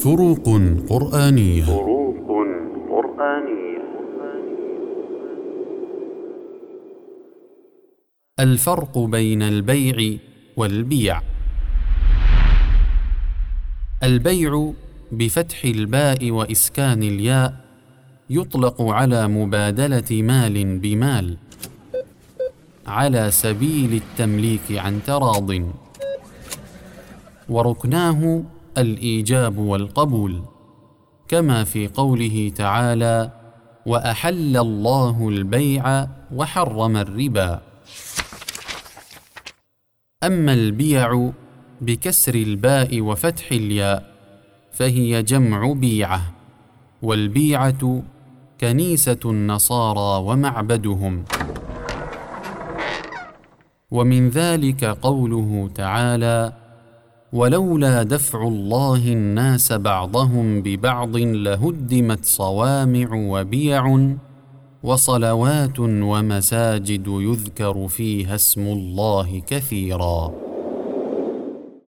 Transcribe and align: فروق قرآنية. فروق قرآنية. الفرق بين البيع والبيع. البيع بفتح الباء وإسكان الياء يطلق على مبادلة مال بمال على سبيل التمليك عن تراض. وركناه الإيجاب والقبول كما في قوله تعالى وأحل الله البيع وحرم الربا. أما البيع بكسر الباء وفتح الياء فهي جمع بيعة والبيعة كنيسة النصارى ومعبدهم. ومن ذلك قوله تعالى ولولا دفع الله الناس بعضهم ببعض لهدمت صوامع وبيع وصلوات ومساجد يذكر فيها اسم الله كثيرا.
فروق 0.00 0.46
قرآنية. 0.88 1.64
فروق 1.64 2.16
قرآنية. 2.88 3.80
الفرق 8.40 8.98
بين 8.98 9.42
البيع 9.42 10.18
والبيع. 10.56 11.20
البيع 14.02 14.72
بفتح 15.12 15.64
الباء 15.64 16.30
وإسكان 16.30 17.02
الياء 17.02 17.54
يطلق 18.30 18.82
على 18.82 19.28
مبادلة 19.28 20.22
مال 20.22 20.78
بمال 20.78 21.36
على 22.86 23.30
سبيل 23.30 23.92
التمليك 23.94 24.66
عن 24.70 25.00
تراض. 25.06 25.50
وركناه 27.48 28.42
الإيجاب 28.80 29.58
والقبول 29.58 30.42
كما 31.28 31.64
في 31.64 31.88
قوله 31.88 32.52
تعالى 32.56 33.30
وأحل 33.86 34.56
الله 34.56 35.28
البيع 35.28 36.06
وحرم 36.34 36.96
الربا. 36.96 37.62
أما 40.24 40.52
البيع 40.52 41.30
بكسر 41.80 42.34
الباء 42.34 43.00
وفتح 43.00 43.52
الياء 43.52 44.14
فهي 44.72 45.22
جمع 45.22 45.72
بيعة 45.72 46.32
والبيعة 47.02 48.02
كنيسة 48.60 49.20
النصارى 49.24 50.24
ومعبدهم. 50.24 51.24
ومن 53.90 54.28
ذلك 54.28 54.84
قوله 54.84 55.70
تعالى 55.74 56.52
ولولا 57.32 58.02
دفع 58.02 58.42
الله 58.42 59.12
الناس 59.12 59.72
بعضهم 59.72 60.62
ببعض 60.62 61.16
لهدمت 61.16 62.24
صوامع 62.24 63.08
وبيع 63.12 64.08
وصلوات 64.82 65.80
ومساجد 65.80 67.06
يذكر 67.06 67.88
فيها 67.88 68.34
اسم 68.34 68.60
الله 68.60 69.42
كثيرا. 69.46 70.49